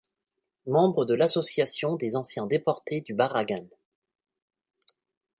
[0.65, 3.67] Membre de l’Association des Anciens Déportés du Bărăgan.